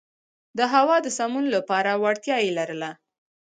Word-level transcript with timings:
د 0.57 0.59
هوا 0.73 0.97
د 1.05 1.07
سمون 1.17 1.45
لپاره 1.55 1.91
وړتیا 2.03 2.37
یې 2.45 2.51
لرله. 2.59 2.91